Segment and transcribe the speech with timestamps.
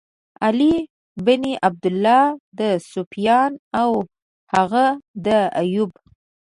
[0.45, 0.73] علی
[1.25, 2.23] بن عبدالله،
[2.59, 2.61] د
[2.93, 3.51] سُفیان
[3.81, 3.91] او
[4.53, 4.85] هغه
[5.25, 5.27] د
[5.61, 5.91] ایوب.